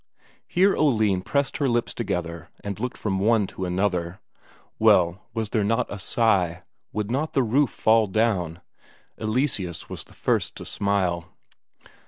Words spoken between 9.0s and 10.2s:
Eleseus was the